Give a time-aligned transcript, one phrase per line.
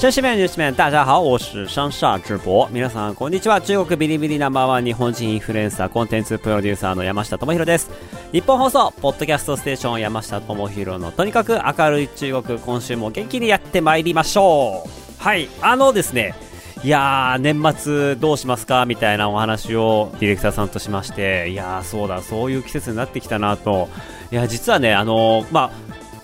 [0.00, 0.10] 中国。
[0.10, 2.66] 绅士们、女士们，大家好，我是上下直播。
[2.72, 3.60] 皆さんこんにちは。
[3.60, 7.90] 中国ビリビリナンバーワン日本人インフルエンサーコンテンツプロデューサーの山下智博です。
[8.32, 15.22] 日本放送ポッドキャストステーション山下智博のとにかく明るい中国今週も元気にやってまいりましょう。
[15.22, 16.34] はい、あのですね。
[16.82, 18.86] いやー、年末どうしますか？
[18.86, 23.90] みたいなお話をディレクターさんとしまして、いやー、そうだ、そういう季節になってきたなと。
[24.32, 25.70] いや、実はね、あのーまあ、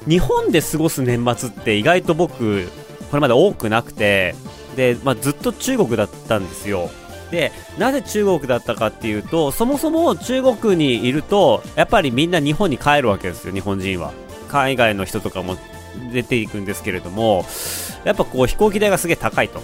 [0.08, 2.70] 日本で過ごす年末って意外と僕、
[3.16, 4.34] これまで多くなくて、
[4.76, 6.90] で、まあ、ずっと中国だったんですよ。
[7.30, 14.12] で、なぜ中国だったかっていうと、そもそも中国にいると、やっぱりみんな日本に帰るわけですよ、日本人は。
[14.50, 15.56] 海外の人とかも
[16.12, 17.46] 出ていくんですけれども、
[18.04, 19.62] やっぱこう飛行機代がすげえ高いと。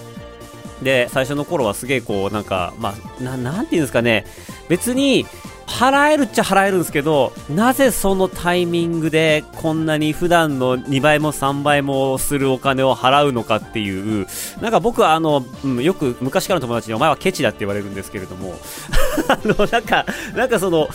[0.83, 4.27] で、最初の頃はすげえこう、なんか、まあ、ななんていうんですかね、
[4.69, 5.27] 別に、
[5.73, 14.27] 払えるっちゃ払えるんですけど、なぜそのタイミングでこんなに普段の2倍も3倍もするお金を払うのかっていう、
[14.61, 18.55] なんか僕はあの、うん、よく昔からの友達にお前はケチだって言われるんですけれども、
[19.29, 20.05] あの、なんか、
[20.37, 20.89] なんかその、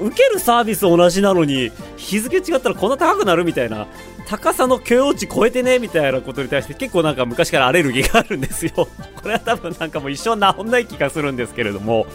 [0.00, 3.88] 受けるサービス同じなのに、日付違ったらこんな高くなるみたいな、
[4.30, 8.72] 高さの許容値超えてねみたいなことに対して結構なんか昔からアレルギーがあるんですよ。
[9.20, 12.06] これは多分なんかもう一生治んない気がするんですけれども、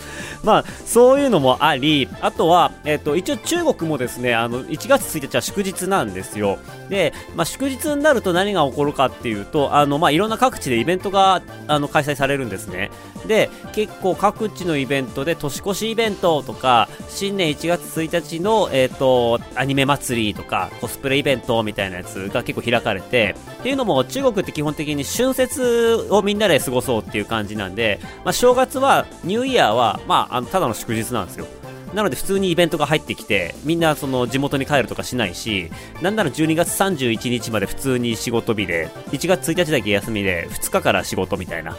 [0.41, 6.57] まあそういうのもあり、あとは、えっ、と、一応中国もですね、あの、1月1日は祝日なんですよ。
[6.87, 12.91] で、まあ祝日になると何が起こるかっていうと、あの、まあいろんな各地でイベントが、あの、開催されるんですね。
[13.27, 31.47] で、結構各地のイベントで年越しイベントとか、新年1月1日の、えっ、と、アニメ祭りとか、コスプレイベントみたいなやつが結構開かれて、っていうのも中国って基本的に春節をみんなで過ごそうっていう感じなんで、まあ正月は、ニューイヤーは、まあ、あの、ただの祝日なんですよ。
[31.93, 35.71] なので普通にイベントが入ってきて、みんなその地元に帰るとかしないし、
[36.01, 41.77] なんなら12月31日まで普通に仕事日で、1月1日だけ休みで、2日から仕事みたいな。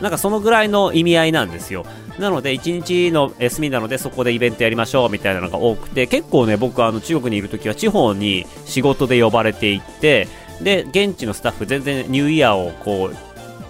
[0.00, 1.84] なんかそのぐらいの意味合いなんですよ。
[2.18, 10.28] なので1日の休みなのでそこでイベントやりましょうみたいなのが多くて、結構ね、僕はあの中国にいる時は地方に仕事で呼ばれていって、
[10.60, 13.16] で、現地のスタッフ全然ニューイヤーをこう、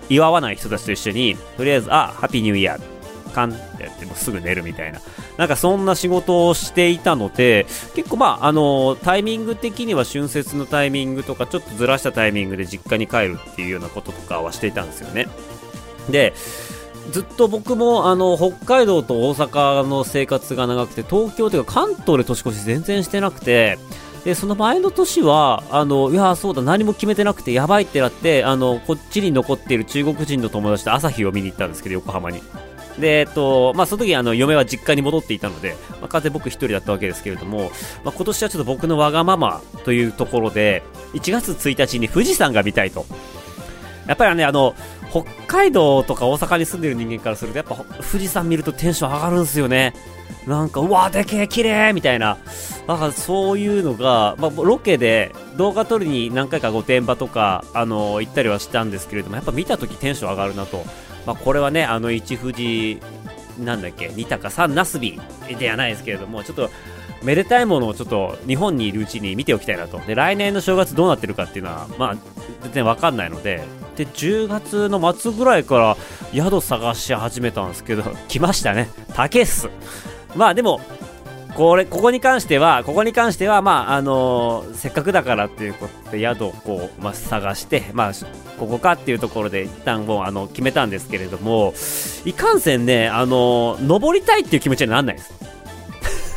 [0.08, 5.00] 祝わない人たちと一緒に、とりあえず、あ、ハッピーニューイヤー、カンってやってもすぐ寝るみたいな。
[5.36, 15.28] なんかそんな仕事をしていたので、結構まあ、あのタイミング的には春節のタイミングとか、ちょっとずらしたタイミングで実家に帰るっていうようなこととかはしていたんですよね。
[16.10, 16.34] で、
[17.10, 23.78] ずっと僕もあの北海道と大阪の生活が長くて東京というか関東で年越し全然してなくて
[24.24, 32.42] でその前の年はあのいやそうだ何も決めてなくてやばいってなってあのこっちに残っている中国人の友達と朝日を見に行ったんですけど横浜に
[32.98, 37.70] で、えっと、まあ、その時あの、嫁は実家に戻っていたので、まあ、完全僕一人だったわけですけれども、
[38.04, 40.82] まあ、今年はちょっと僕のわがままというところで、
[41.14, 43.06] 1月1日に富士山が見たいと。
[44.06, 44.74] やっぱりね、あの、
[45.10, 49.94] 北海道とか大阪に住んでる人間からすると、やっぱ富士山見るとテンション上がるんですよね。
[50.46, 52.38] なんか、うわ、でけえ、綺麗みたいな。
[52.86, 60.84] なんか、そういうのが、まあ、ロケで動画撮りに何回か御殿場とか、あの、行ったりはしたんですけれども、やっぱ見た時テンション上がるなと。
[61.26, 63.00] まあ、これはね、あの、一富士、
[63.58, 65.20] なんだっけ、二鷹三なすび
[65.58, 66.70] ではないですけれども、ちょっと、
[67.22, 69.98] めでたいものをちょっと日本にいるうちに見ておきたいなと。
[70.06, 72.16] で、来年の正月どうなってるかっていうのは、まあ、
[72.62, 73.64] 全然わかんないので、
[73.98, 75.96] で、10月の末ぐらいから
[76.32, 78.88] 宿探し始めたんですけど、 来ましたね。
[79.14, 79.68] 竹っす。
[80.36, 80.80] まあでも、
[81.56, 88.12] これ、ここに関しては、ここに関しては、まあ、あのーせっかくだからっていうことで宿をこう、まあ、探して、まあ、
[88.60, 91.74] ここかっていうところで一旦もう、あの、決めたんですけれども、
[92.24, 95.47] いかんせんね、あのー登りたいっていう気持ちになんないです。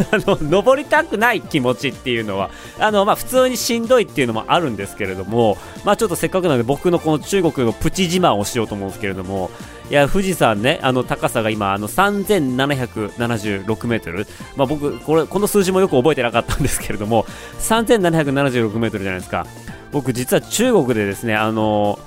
[0.11, 2.49] あの、登りたくない気持ちっていうのは、
[2.79, 9.51] あの、まあ、普通にしんどいっていうのもあるんですけれども、まあ、ちょっとせっかくなので僕のこの中国のプチ自慢をしようと思うんですけれども、
[9.89, 14.25] いや、富士山ね、あの、高さが今、あの、3776メートル。
[14.55, 17.25] まあ、僕、これ、この数字もよく覚えてなかったんですけれども、
[17.59, 19.45] 3776メートルじゃないですか。
[19.91, 21.99] 僕、実は中国でですね、あの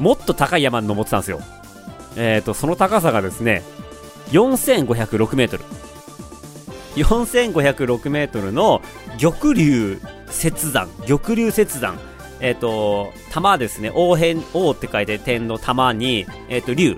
[0.00, 1.40] もっと高い山に登ってたんですよ。
[2.16, 3.62] えっ、と、その高さがですね、
[4.32, 5.64] 4506メートル。
[7.04, 8.82] 4506メートルの
[9.18, 10.00] 玉龍
[10.42, 11.98] 雪山、玉龍雪山。
[12.40, 16.96] えっ、と、玉ですね、王辺、王って書いて天の玉に、えっ、と、龍。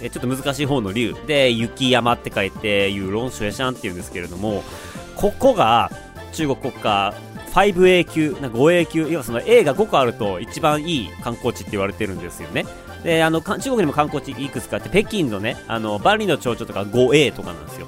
[0.00, 1.14] えちょっと難しい方の龍。
[1.26, 4.62] で、雪山って書いて、ユーロンシュエシャンって言うんですけれども、
[5.16, 5.90] ここが
[6.32, 7.14] 中国国家
[7.54, 12.66] 5A 級、な 5A 級、要はその A が5個あると一番いい観光地って言われてるんですよね。
[13.04, 17.86] で、あの、中国にも観光地いくつかあって、北京のね、あの、万里の長城とか 5A とかなんですよ。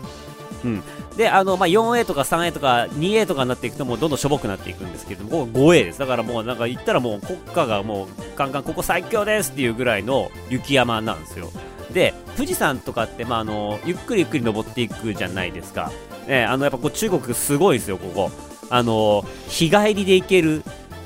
[0.64, 0.82] うん。
[1.16, 5.98] で、あの、まあ、4A とか 3A とか 2A とかになっていくともうどんどんしょぼくなっていくんですけれども、5A です。
[5.98, 11.50] だからもうなんか言ったらもう国家がもうガンガンここ最強ですっていうぐらいの雪山なんですよ。
[11.92, 15.90] で、富士山とかって、まあ、あの、ゆっくりゆっくり登っていくじゃないですか。
[16.26, 18.30] ね、あの、やっぱこう中国すごいですよ、ここ。
[18.68, 20.62] あの、日帰りで行ける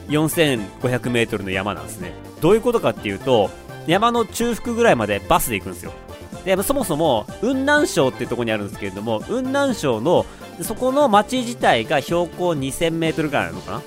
[0.08, 2.12] 4500メートルの山なんですね。
[2.40, 3.50] どういうことかっていうと、
[3.86, 5.92] 山の中腹ぐらいまでバスで行くんですよ。
[6.44, 10.24] で、そもそも、雲南省っていうとこにあるんですけれども、雲南省の、
[10.62, 13.82] そこの町自体が標高2000メートルぐらいあるのかな？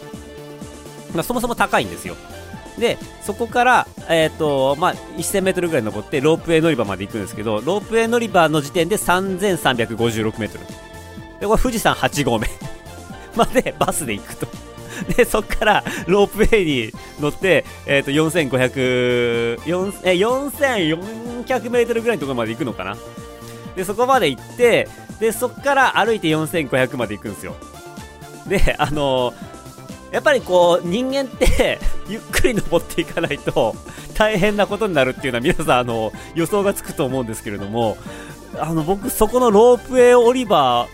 [1.14, 2.16] まあ、そもそも高いんですよ。
[2.78, 10.66] で、そこから、え、ー、と、まあ、1000メートルぐらい登って、ロープウェイ乗り場まで行くんですけど、ロープウェイ乗り場の時点で3356メートル。
[11.40, 12.48] で、これ富士山8合目
[13.36, 14.48] までバスで行くと。
[15.16, 22.98] で、そっからロープウェイに乗って、えっ、ー、と、4500、4え、4400メートルぐらいのところまで行くのかな。
[23.76, 24.88] で、そこまで行って、
[25.20, 27.56] で、そっから歩いて4500まで行くんですよ。
[28.48, 29.54] で、あのー
[30.14, 33.76] やっぱりこう、人間って ゆっくり登っていかないと、
[34.14, 37.98] 大変なことになるっていうのは皆さん、あの、予想がつくと思うんですけれども、
[38.60, 40.88] あの、僕、そこのロープウェイ降り場、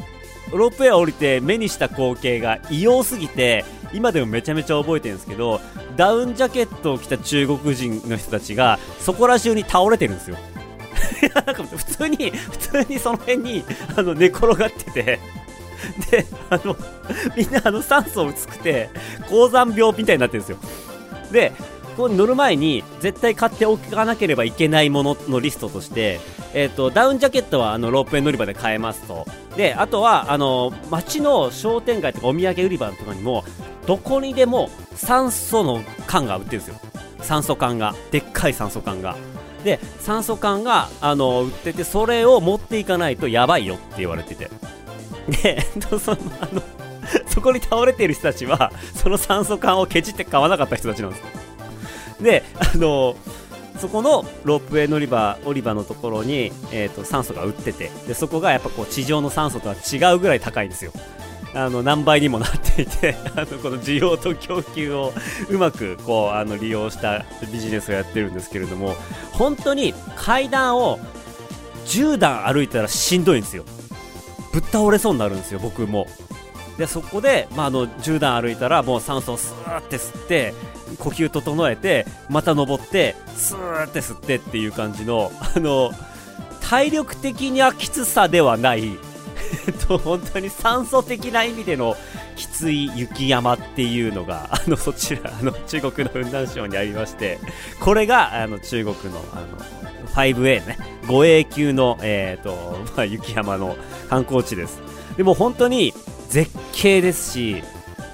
[0.54, 5.62] ロープウェイ降りて目にした光景が異様すぎて、今でもめちゃめちゃ覚えてるんですけど、
[5.96, 10.38] ダウンジャケットを着た中国人の人たちが、そこら中に倒れてるんですよ。
[11.34, 13.64] なんか普通に、普通にその辺に、
[13.96, 15.20] あの、寝転がってて、
[16.12, 16.76] で、あの、
[17.36, 18.90] みんなあの酸素薄くて、
[19.30, 20.58] 高山病みたいになってるんですよ。
[21.32, 21.52] で、
[22.00, 26.20] こに乗る前に絶対買っておかなければいけないもののリストとして、
[26.54, 29.26] え、ー、と、ダウンジャケットはあのロープウェイ乗り場で買えますと。
[29.58, 33.44] で、あとは、あの、街の商店街とかお土産売り場とかにも、
[33.86, 36.80] どこにでも酸素の缶が売ってるんですよ。
[37.22, 37.94] 酸素缶が。
[38.12, 39.18] でっかい酸素缶が。
[39.64, 44.50] で、酸素缶が、あの、売ってて、それを持っていかないとやばいよって言われてて。
[45.44, 45.62] で、
[46.00, 46.62] その、あの、
[47.28, 51.49] そこに倒れている人たちは、その酸素管をケチって買わなかった人たちなんです。
[52.22, 53.16] で、あの、
[53.80, 60.92] そこのロープウェイ乗り場、降り場のところに、えっ、ー、と、酸素が売ってて、で、そこがやっぱこう、地上の酸素とは違うぐらい高いんですよ。
[61.54, 65.14] あの、何倍にもなっていて、 あの、この需要と供給を
[65.50, 68.96] うまく、こう、あの、利用したビジネスをやってるんですけれども、
[69.32, 71.00] 本当に階段を
[71.86, 73.64] 10段歩いたらしんどいんですよ。
[74.52, 76.08] ぶっ倒れそうになるんですよ、僕も。
[76.80, 80.54] で、そこで、まあ、あの、10段歩いたら、もう酸素をスーって吸って、
[80.98, 85.92] 呼吸整えて、また登って、スーって吸ってっていう感じの、あの、
[86.62, 88.98] 体力的にはきつさではない、
[89.90, 91.98] と、本当に酸素的な意味での
[92.38, 97.40] きつい雪山っていうのが、あの、そちら、あの、中国の雲南省にありまして、
[97.82, 99.48] これが、あの、中国の、あの、
[100.16, 100.78] 5A ね、
[101.08, 103.76] 5A 級の、え、ー、と、まあ、雪山の
[104.10, 104.82] 観光地です。
[105.18, 105.94] でも本当に
[106.30, 107.64] 絶景ですし、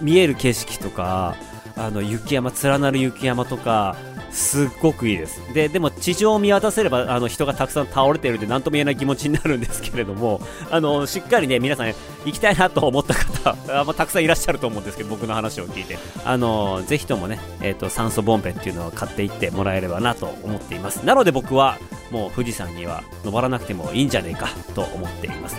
[0.02, 1.36] 見える景色とか、
[1.78, 3.96] あの、雪山、連なる雪山とか、
[4.32, 5.40] すっごくいいです。
[5.54, 10.42] で、でも地上を見渡せれば、あの、人がたくさん倒れてるんで、なんとも言えない気持ちになるんですけれども、
[10.72, 11.94] あの、しっかりね、皆さん、
[12.26, 21.06] 行きたいなと思った方、あま、たくさんいらっしゃると思うんですけど、僕の話を聞いて、あの、ぜひともね、えっ、ー、と、酸素ボンベっていうのを買っていってもらえればなと思っています。
[21.06, 21.78] なので僕は、
[22.12, 25.56] もう富士山には登らなくてもいいんじゃねえかと思っています。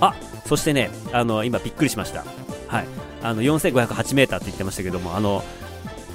[0.00, 0.14] あ、
[0.50, 2.24] そしてね、あの、今びっくりしました。
[2.66, 2.86] はい。
[3.22, 5.44] あの、4508メーターって言ってましたけども、あの、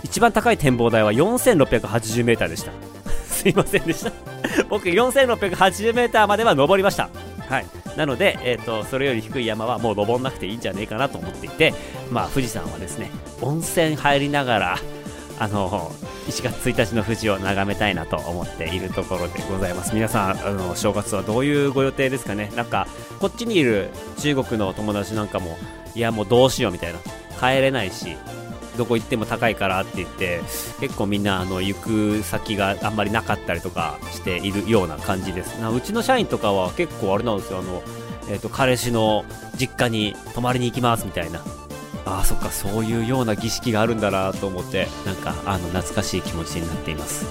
[0.04, 2.72] 一番高い展望台は 4680m でした
[3.28, 4.12] すいませんでした
[4.70, 7.10] 僕 4680m までは登りました
[7.48, 7.66] はい
[7.98, 11.74] なので、えーと、それより低い山はもう登んなくていいんじゃねえかなと思っていて
[12.12, 13.10] まあ富士山はですね
[13.42, 14.80] 温泉入りながら
[15.40, 15.92] あの
[16.28, 19.94] 1月1日の富士を眺めたいなと思っているところでございます。
[19.94, 22.52] 皆さんあの正月はどういうご予定ですかね？
[22.56, 22.88] なんか
[23.20, 25.58] こっちにいる中国の友達なんかも
[25.94, 27.00] いやもうどうしようみたいな。
[27.40, 28.16] 帰れないし
[28.78, 30.40] どこ行っても高いからって言って
[30.80, 35.60] 結構みんなあの行く先があんまりなかったりとかしているような感じです。
[35.60, 37.60] なうちの社員とかは結構あれなんですよ。
[37.60, 37.84] あの、
[38.30, 39.26] えーと、彼氏の
[39.58, 41.42] 実家に泊まりに行きますみたいな。
[42.06, 47.26] ああそっかそういうような儀式があるんだなと思ってなんかあの懐かしい気持ちになっています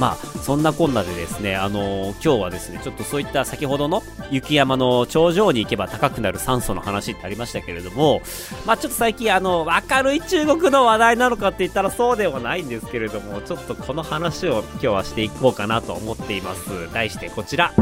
[0.00, 8.20] まあ、そんなこんなでですね、あのー、今日はですね、ちょっとそういった先ほどの雪山の頂上に行けば高くなる酸素の話ってありましたけれども、
[8.66, 16.92] まあちょっと最近あの、明るい中国の話題なのかって言ったらそうではないんですけれども、ちょっとこの話を今日はしていこうかなと思っています。
[16.92, 17.72] 題してこちら。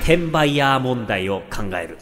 [0.00, 1.98] 転売ヤー問題を考える。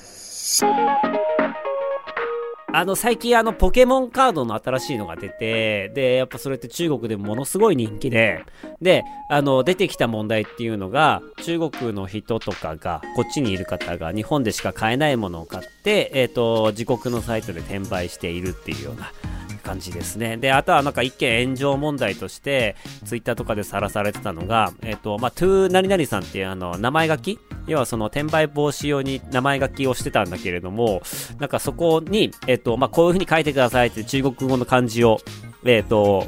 [2.72, 8.44] あの、最近あの、ポケモンカードの新しいのが出て、で、やっぱそれって中国でものすごい人気で、
[8.80, 19.12] で、あの、出てきた問題っていうのが、中国の人とかが、こっちにいる方が日本でしか買えないものを買って、えっ、ー、と、自国のサイトで転売しているっていうような、
[19.60, 20.36] 感じですね。
[20.36, 31.02] で、あとはなんか一件炎上問題として、ツイッターとかでさらされてたのが、えっ、ー、と、まあ、トゥー何々さんっていうあの、名前書き要はその転売防止用に名前書きをしてたんだけれども、
[31.38, 35.18] なんかそこに、えっ、と、まあ、こういう風に書いてくださいって中国語の漢字を、
[35.64, 36.26] えっ、と、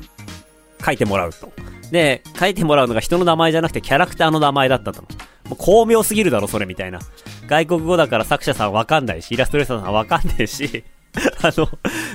[0.85, 1.53] 書いてもらうと。
[1.91, 5.03] で、書いてもらうのが人の名前じゃなくてキャラクターの名前だったと。
[5.03, 5.09] も
[5.53, 7.01] う巧妙すぎるだろ、それみたいな。
[7.47, 10.85] 外国語だから作者さんわかんないし、イラストレーターさんわかんないし、
[11.43, 11.69] あの、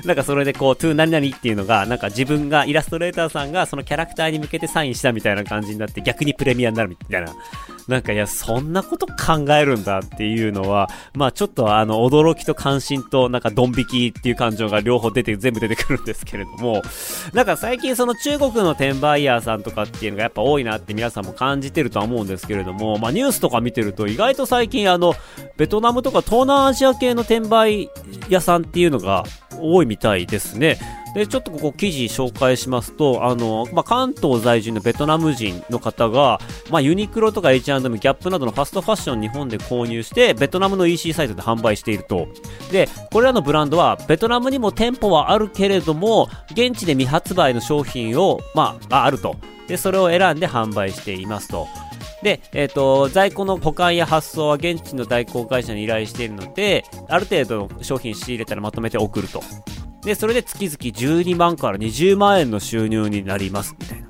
[0.06, 7.32] なんかそれでこう、トゥー何々っていうのが、なんか自分が、イラストレーターさんがそのキャラクターに向けてサインしたみたいな感じになって逆にプレミアになるみたいな。
[7.88, 16.82] なんかいや、そんなこと考えるんだっていうのは、まあちょっとあの、驚きと関心となんかドン引きっていう感情が両方出て、全部出てくるんですけれども、
[17.34, 25.14] なんか最近その中国の転売ヤーさんとかっていうのがやっぱ多いなって皆さんも感じてるとは思うんですけれども、まあニュースとか見てると意外と最近あの、
[25.56, 27.90] ベトナムとか東南アジア系の転売
[28.30, 29.24] 屋さんっていうのが
[29.60, 30.78] 多いみたいですね。
[31.14, 42.28] で、ちょっとここ記事紹介しますと、あの、まあ、関東在住のベトナム人の方が、まあ、ユニクロとか H&M、ギャップなどのファストファッション日本で購入して、ベトナムの EC サイトで販売していると。
[42.72, 49.36] で、これらのブランドは、ベトナムにも店舗はあるけれども、現地で未発売の商品を、まあ、あると。
[49.68, 51.68] で、それを選んで販売していますと。
[52.24, 59.42] で、えっ、ー、と、在庫の保管や発送は現地の代行会社に依頼しているので、ある程度の商品仕入れたらまとめて送ると。
[60.08, 64.08] で、それで月々12万から20万円の収入になります、みたいな。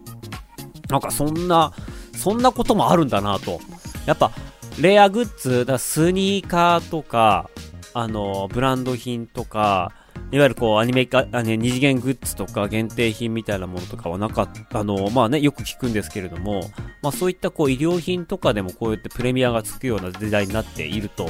[0.90, 1.74] なんかそんな、
[2.16, 3.60] そんなこともあるんだなと。
[4.06, 4.32] やっぱ、
[4.80, 7.50] レアグッズ、だスニーカーとか、
[7.96, 9.92] あの、ブランド品とか、
[10.30, 16.70] いわゆるこう、アニメか、あね、二次元グッズとか限定品みたいなものとかはなかった、あの、まあね、よく聞くんですけれども、
[17.02, 21.30] まあそういったこう、医療品とかでもこうやってプレミアがつくような時代になっていると。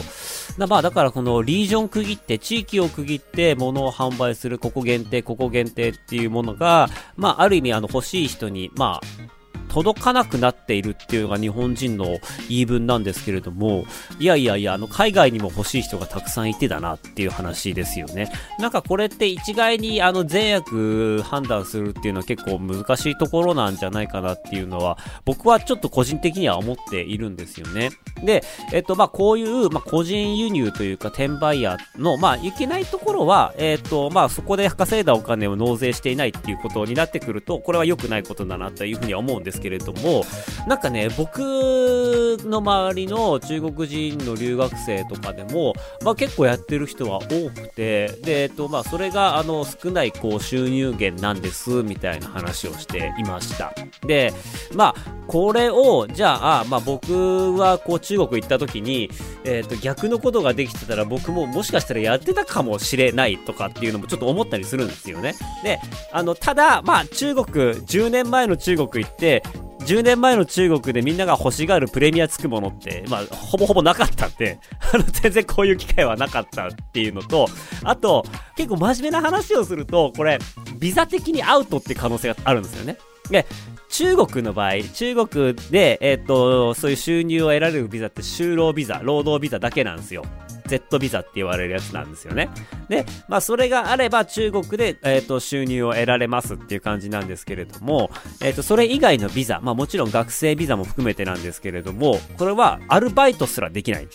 [0.58, 9.37] まあだからこのリージョン区切って、地域を区切って物を販売する、ここ限定、ここ限定っていうものが、まあある意味あの欲しい人に、まあ、
[9.70, 12.18] 届かなくなっているっていうのが日本人の
[12.50, 13.86] 言い分なんですけれども、
[14.20, 18.32] いやいやいや、あの、海外にも欲しい人がたくさんいてだなっていう話ですよね。
[18.60, 27.90] なんかこれって一概にあの、善悪判断するっていうのは結構難しいところなんじゃないかなっていうのは、僕はちょっと個人的には思っているんですよね。
[28.24, 28.44] で、
[28.74, 40.24] えっと、まあ、こういう、まあ、個人輸入というか、転売屋の、まあ、いけないところは、えっと、まあ、そこで稼いだお金を納税していないっていうことになってくると、これは良くないことだなというふうには思うんですけれども、
[40.68, 45.74] なんかね、僕の周りの中国人の留学生とかでも、
[46.04, 53.74] まあ、結構やってる人は多くて、で、えっと、まあ、それが、あの、少ない、こう、収入源なんです、みたいな話をしていました。
[54.06, 54.34] で、
[54.74, 59.10] まあ、これを、じゃあ、まあ、僕は、こう、中国行った時に、
[59.44, 65.36] えっ、と、逆のことができてたら僕ももしかしたらやってたかもしれないとかっていうのもちょっと思ったりするんですよね。
[65.64, 65.80] で、
[66.12, 67.46] あの、ただ、まあ、中国、
[67.76, 69.44] 10年前の中国行って、
[69.88, 74.60] 10年前の中国でみんなが欲しがるプレミアつくものって、まあ、ほぼほぼなかったんで、
[74.94, 77.48] あの、全然こういう機会はなかったっていうのと、
[77.84, 78.26] あと、
[78.58, 80.40] 結構真面目な話をすると、これ、
[80.78, 82.98] ビザ的にアウトって可能性があるんですよね。
[83.30, 83.46] で、
[83.90, 90.24] 中国の場合、中国で、えっ、ー、と、そういう収入を得られるビザって就労ビザ、労働ビザだけなんですよ。
[90.68, 92.50] Z ビザって言われるやつなんですよね。
[92.90, 104.08] で、まあそれがあれば中国で、えっ、ー、と、収入を得られますっていう感じなんですけれども、えっ、ー、と、それ以外のビザ、まあもちろん学生ビザも含めてなんですけれども、これはアルバイトすらできない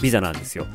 [0.00, 0.66] ビザなんですよ。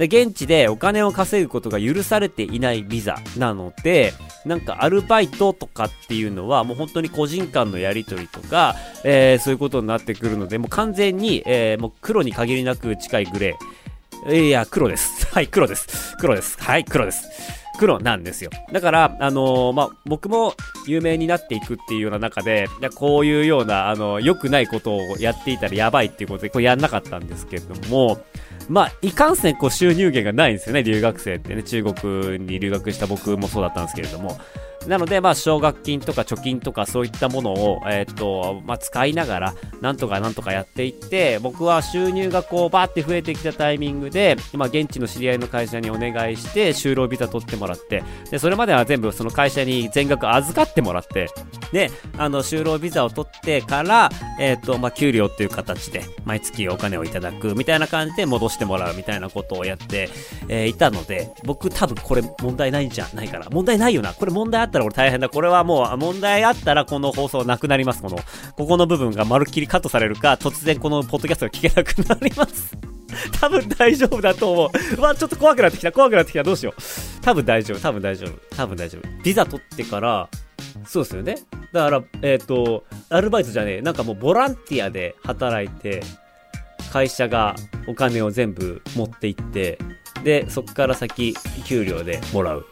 [0.00, 4.14] で、現地でお金を稼ぐことが許されていないビザなので、
[4.46, 13.79] なんかアルバイトとかっていうのはもう本当に個人間のやり取りとか、えー、そういうことになってくるので、もう完全に、えー、もう黒に限りなく近いグレー。
[14.28, 15.26] いや、黒です。
[15.32, 16.16] はい、黒です。
[16.18, 16.58] 黒です。
[16.60, 17.28] はい、黒です。
[17.78, 18.50] 黒なんですよ。
[18.70, 20.54] だから、あのー、まあ、僕も
[20.86, 28.20] 有名になっていくっていうような中で、こういうような、あの、良くないことをやっていたらやばいっていうことで、これやんなかったんですけれども、
[28.68, 31.62] まあ、いかんせんこう収入源がないんですよね、留学生ってね。
[31.62, 34.38] 中国に留学した僕もそうだったんですけれども。
[34.86, 51.28] なので、まあ、奨学金とか貯金とかそういったものを、えっ、と、まあ、使いながら、なんとかなんとかやっていって、僕は収入がこう、バーって増えてきたタイミングで、今、現地の知り合いの会社にお願いして、就労ビザ取ってもらって、で、それまでは全部その会社に全額預かってもらって、
[51.72, 60.08] で、あの、就労ビザを取ってから、えっ、と、まあ、給料っていう形で、毎月お金をいただく、みたいな感じで戻してもらうみたいなことをやって、
[60.48, 63.46] えー、いたので、僕多分これ問題ないんじゃないかな。
[63.50, 64.14] 問題ないよな。
[64.14, 65.28] これ問題あったら俺大変だ。
[65.28, 68.02] これはもう問題あったらこの放送なくなります。
[68.02, 68.18] この、
[68.56, 72.76] ここの部分がまるっきりカットされるか、突然このポッドキャストが聞けなくなります。
[73.40, 74.70] 多分大丈夫だと思う。
[74.98, 76.82] うわ、ちょっと怖くなってきた、怖くなってきた、どうしよう。
[77.22, 79.22] 多分大丈夫、多分大丈夫、多分大丈夫。
[79.22, 80.28] ビザ取ってから、
[80.86, 81.36] そうですよね。
[81.72, 86.02] だから、えっ、ー、と、アルバイトじゃねえ、なんかもうボランティアで働いて、
[86.92, 87.54] 会社が
[87.86, 89.78] お金を全部持っていって、
[90.24, 91.34] で、そっから先、
[91.64, 92.66] 給料でもらう。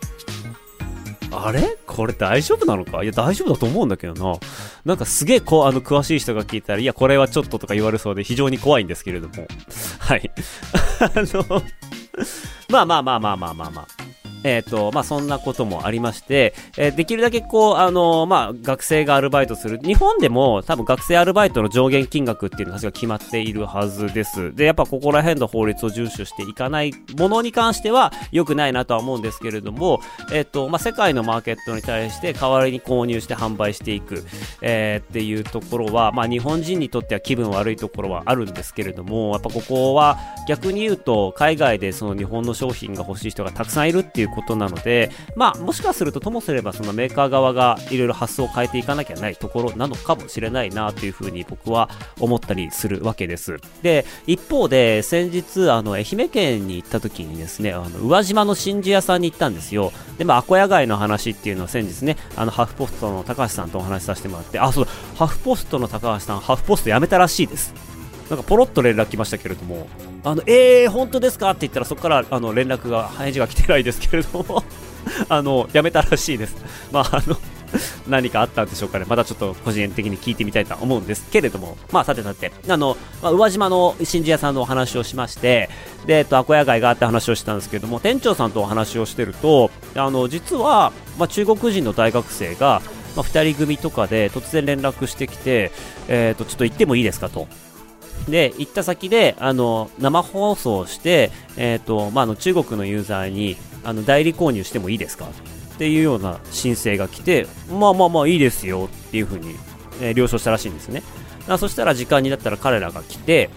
[1.30, 1.76] あれ？
[1.86, 3.02] これ大丈夫なのか？
[3.02, 4.38] いや、大丈夫だと思うんだけどな。
[4.84, 9.46] なんかすげえ、こう、あの、詳しい人が聞いたら、いや、これはちょっととか言われそうで非常に怖いんですけれども。
[9.98, 10.30] はい。
[11.00, 11.62] あの
[12.70, 13.97] まあまあまあまあまあまあまあ。
[14.44, 19.78] えっ、ー、と、まあ、そんなこともありまして、えー、できるだけこう、あのー、まあ、学生がアルバイトする。
[19.82, 24.54] 日本でも多分学生アルバイトの上限金額っていうのが決まっているはずです。
[24.54, 30.00] で、やっぱここら辺の法律を遵守していかないものに関しては良くないなとは思うんですけれども、
[30.32, 34.24] えっ、と、まあ、世界のマーケットに対して代わりに購入して販売していく、
[34.62, 40.18] えっていうところは、まあ、日本人にとっては気分悪いところはあるんですけれども、やっぱここは
[40.48, 53.56] 逆に言うと、海外でその日本の商品が欲しい人がたくさんいるっていうことなので、まあ、もしかするとともすればそのメーカー側がいろいろ発想を変えていかなきゃないところなのかもしれないなというふうに僕は思ったりするわけです。
[53.82, 59.92] で、一方で先日、あの、愛媛県に行った時にですね、あの、宇和島の真珠屋さんに行ったんですよ。
[60.18, 67.97] で、まあ、アコヤ貝の話っていうのを先日ね、あの、ハーフポストの高橋さんとお話しさせてもらって、あ、そう、ハーフポストの高橋さん、ハーフポスト辞めたらしいです。
[68.30, 69.88] なんかポロッと連絡来ましたけれども、
[70.24, 74.62] あの、えー、本当ですかって言ったらそこからあの連絡が、返事が来てないですけれども
[75.28, 76.56] あの、やめたらしいです。
[76.92, 77.36] まあ、あの
[78.06, 79.04] 何かあったんでしょうかね。
[79.08, 85.68] またちょっと個人的に聞いてみたいと思うんですけれども、まあさてさて、あの、まあ、宇和島の真珠屋さんのお話をしまして、
[86.06, 92.82] で、えっと、アコヤ街があって話をしたんですけれども、店長さんとお話をしてると、あの、実は、まあ中国人の大学生が、
[93.16, 95.72] まあ、2人組とかで突然連絡してきて、
[96.08, 97.48] えっ、ー、と、ちょっと行ってもいいですかと。
[98.28, 105.26] で、行った先で、あの、生放送して、えっ、ー、と、まあ、あの、中国のユーザーに、あの、代理購入してもいいですか？
[105.26, 109.54] っていうような申請が来て、まあまあまあいいですよっていうふうに、
[110.00, 111.02] えー、了承したらしいんですね。
[111.58, 113.48] そしたら時間になったら彼らが来て、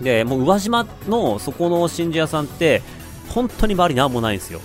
[0.00, 2.80] で、もう宇和島のそこの真珠屋さんって、
[3.28, 4.60] 本当に周りなんもないんですよ。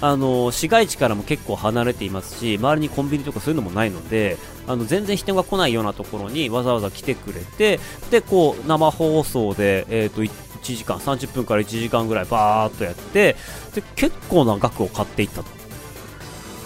[0.00, 7.80] あの市街地からも結構離れていますし周りにコンビニとかそういうのもないのであの全然人が来ないようなところにわざわざ来てくれて
[8.10, 10.30] でこう生放送で、えーと、1
[10.62, 13.34] 時間30分から1時間ぐらいバーっとやって
[13.74, 15.58] で結構な額を買っていったと。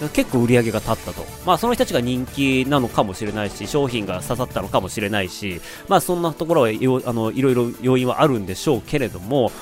[0.08, 1.24] 結構売り上げが立ったと。
[1.46, 9.52] まあその人たちが人気なのかもしれないし、商品が刺さったのかもしれないし、まあそんなところはあのいろいろ要因はあるんでしょうけれども、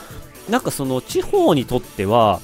[0.49, 2.41] なんかその地方にとっては、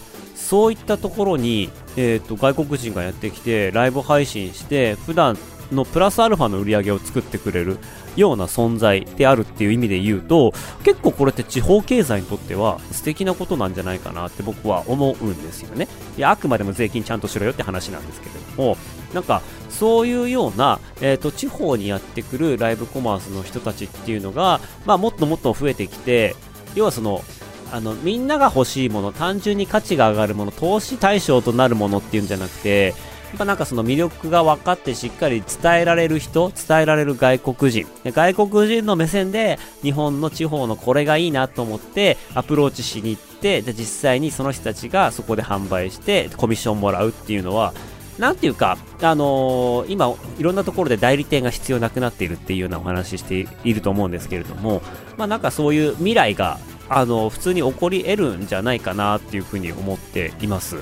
[0.46, 5.36] そういったところに、えーと、外国人がやってきてライブ配信して普段
[5.72, 7.78] のプラスアルファの売り上げを作ってくれる
[8.14, 10.52] ような存在であるっていう意味で言うと
[10.84, 15.88] 結構これって地方経済にとっては素敵なことなんじゃないかなって僕は思うんですよね。
[16.16, 18.76] いやあくまでも税金ちゃんとしろよって話なんですけれども
[19.14, 26.36] なんかそういうような、えーと、地方にやってくるライブコマースの人たちっていうのが、まあ、もっともっと増えてきて
[26.76, 27.24] 要はその
[27.72, 32.94] あのみんなが欲しいもの単純に価値が上がるもの投資対象となるものっていうんじゃなくて
[33.30, 37.86] やっぱなんかその魅力が分かってしっかり伝えられる人伝えられる外国人。
[38.04, 47.74] 外国人の目線で日本の地方のこれがいいなと思ってアプローチしに行ってで実際にその人たちがそこで販売してコミッションもらうっていうのは
[48.18, 54.80] なんていうか、あのー、今、いろんなところで代理店が必要なくなっているっていうようなお話していると思うんですけれども、
[55.18, 60.76] まあなんかそういう未来があの普通に起こり得るんじゃないかなっていうふうに思っています。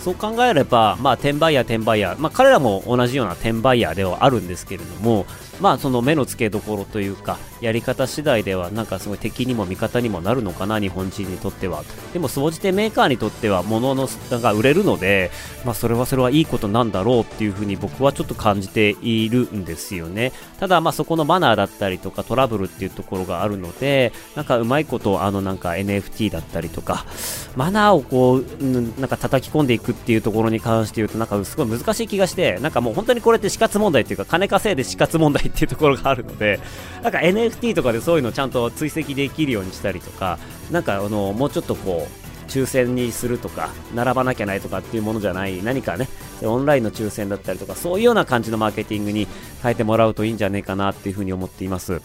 [0.00, 5.26] そう考えれば、まあ、転売ヤー、転売ヤー、まあ、彼らも同じような転売ヤーではあるんですけれども、
[5.60, 11.84] まあその目の付けどころというかやり方次第ではなんかすごい敵にも味方にもなるのかな日本人にとっては。
[12.12, 15.30] でも総じてメーカーにとっては物のが売れるので
[15.64, 20.32] まあそれはそれはいいことなんだろうっていうふうに僕はちょっと感じているんですよね。
[20.58, 27.04] ただまあそこのマナーだったりとかトラブルっていうところがあるのでなんかうまいことあのなんか NFT だったりとか
[27.56, 36.60] マナーをこうなんか叩き込んでいくっていうところに関して言うとなんかすごい難しい気がしてなんかもう本当にこれって死活問題っていうか金稼いで死活問題っていうところがあるので
[37.02, 40.38] なんか NFT とかでそういうのちゃんと追跡できるようにしたりとか
[40.70, 46.08] なんかあのもうちょっとこう抽選にするとか並ばなきゃないとかっていうものじゃない何かね
[46.42, 49.28] オンラインの抽選だったりとかそういうような感じのマーケティングに
[49.62, 52.00] 変えてもらうといいんじゃねえかなっていうふうに思っています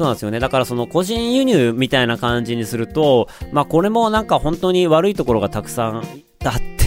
[0.00, 0.40] そうなんですよね。
[0.40, 6.04] だからその個人輸入みたいな感じにすると、まあこれもなんか本当に悪いところがたくさんあっ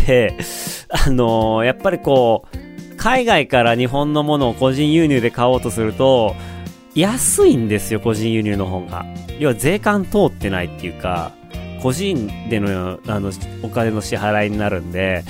[0.05, 0.35] て、
[0.89, 2.57] あのー、やっぱりこう、
[3.03, 6.37] 海外から日本のものを個人輸入で買おうとすると、
[6.95, 9.05] 安いんですよ、個人輸入の方が。
[9.39, 11.33] 要は税関通ってないっていうか、
[11.81, 15.25] 個人での、あの、お金の支払いになるんで、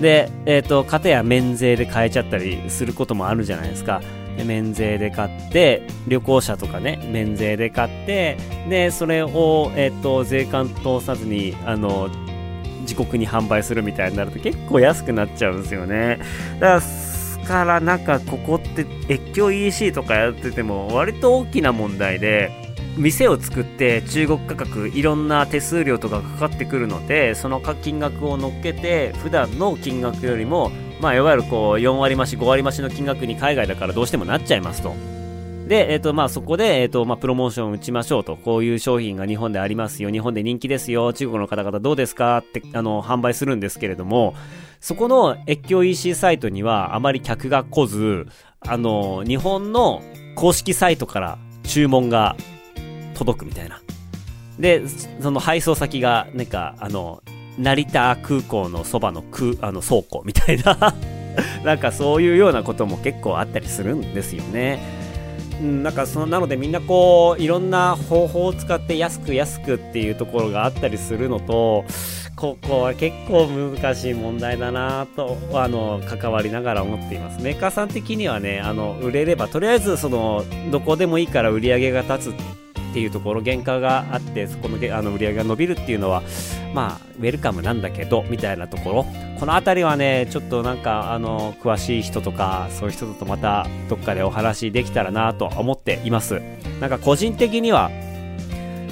[0.00, 4.00] で、えっ、ー、と、片や免税で買えちゃったりすることもあるじゃないですか。
[4.44, 8.36] 免税で買って旅行者とかね免税で買って
[8.68, 12.10] でそれを、えーと、税関通さずにあの
[12.82, 16.20] 自国に販売するみたいになると結構安くなっちゃうんですよね
[16.60, 17.15] だから
[17.46, 22.50] からなんかここって越境 EC とかやってても割と大きな問題で
[22.96, 34.94] 店を作って中国価格いろんな手数料とかかかってくるのでその金額を乗っけて普段の金額よりもまあ、いわゆるこう4割増し、5割増しの金額に海外だからどうしてもなっちゃいますと。
[35.68, 38.36] で、えっ、ー、と、まあ、そこで、えっ、ー、と、まあ、プロモーション打ちましょうと。
[38.36, 40.10] こういう商品が日本でありますよ。
[40.10, 41.12] 日本で人気ですよ。
[41.12, 44.34] 中国の方々どうですかって、あの、販売するんですけれども、
[44.80, 48.26] そこの越境 EC サイトにはあまり客が来ず、
[48.60, 50.02] あの、日本の
[50.34, 52.36] 公式サイトから注文が
[53.14, 53.80] 届くみたいな。
[54.58, 54.82] で、
[55.20, 57.22] その配送先が、なんか、あの、
[57.58, 60.94] 成田空港のそばの空あの倉庫みたいな
[61.64, 64.78] なんかそういうようなことも結構あったりするんですよね。
[65.60, 71.86] うん、なんかそのなのでみんなこういろんな方法を使って安く安くっていうところがあったりするのと
[72.36, 77.42] ここは結構難しい問題だなとあの関わりながら思っています。
[77.42, 82.34] メーカーさん的にはねあの売れればとりあえずそのどこでもいいから売り上げが立つっ
[82.92, 86.22] ていうところ原価があってそこのあの売り上げが伸びるっていうのは
[86.74, 89.06] まあウェルカムなんだけどみたいなところ。
[89.38, 96.42] この辺りはねちょっとなんかあの詳しい人とかそういう人とまたどっかでお話できたらなと思っています。
[96.80, 97.90] なんか個人的には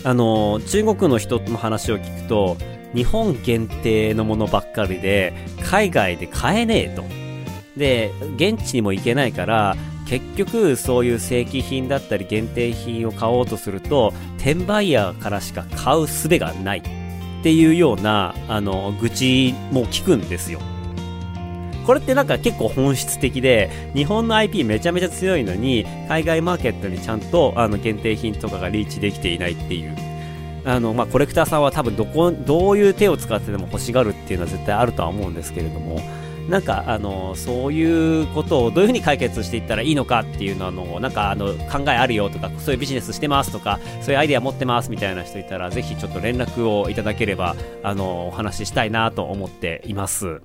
[0.02, 2.56] あの中国の人の話を聞くと
[2.94, 7.04] 日本限定のものばっかりで海外で買えねえと。
[7.76, 9.76] で現地にも行けないから
[10.06, 16.82] 結局そういう正規品だったり限定品を買おうとすると転売ヤーからしか買う術がないっ
[17.42, 20.60] ていうようなあの愚痴も聞くんですよ。
[21.86, 30.13] これってなんか結構本質的で日本の IP めちゃめちゃ強いのに海外マーケットにちゃんとあの限定品とかがリーチできていないっていう。
[30.64, 36.00] あの、まあ、コレクターさんは多分どこどういう手を使ってでも欲しがるっていうのは絶対あるとは思うんですけれども
[36.48, 50.42] なんかあのそういうことをどういうふうに解決していったらいいのかっていうののなんかあの考えあるよとかそういうビジネスしてますとかそういうアイデア持ってますみたいな人いたらぜひちょっと連絡をいただければあのお話ししたいなと思っています。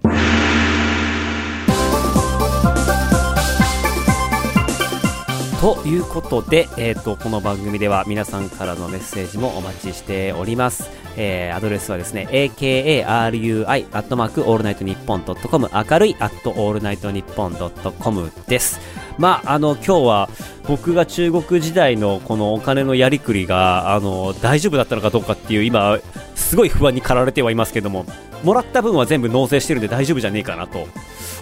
[5.59, 10.89] ということで、えーと、この番組では皆さんからのメッセージもお待ちしております。
[11.17, 18.79] えー、アドレスはですね、akarui アットマークオールナイトニッポンドットコム明るいアットオールナイトニッポンドットコムです。
[19.17, 20.29] まあ、あの、今日は
[20.65, 25.99] 僕が中国時代のこのお金のやりくりが、あの、大丈夫だったのかどうかっていう今、
[26.35, 28.05] すごい不安に駆られてはいますけども、
[28.45, 30.87] もらった分は全部納税してるんで大丈夫じゃねえかなと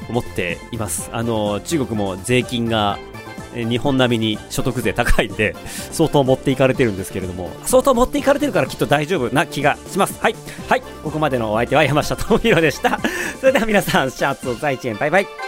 [0.10, 1.12] 思っています。
[1.14, 2.98] あの、中国も税金が
[3.66, 5.56] 日本並みに所得税高いんで、
[5.92, 10.16] 相当持っていかれてるんですけれども、相当持っていかれてるからきっと大丈夫な気がします。
[10.22, 10.36] はい。
[10.70, 10.82] はい。
[11.04, 13.00] ここまでのお相手は山下智博でした。
[13.40, 15.47] それでは皆さん、シャツを在地園バイバイ。